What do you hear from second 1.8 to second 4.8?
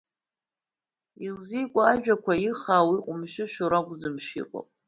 ажәақәа ихаау, иҟәымшәышәу ракәӡамшәа иҟоуп.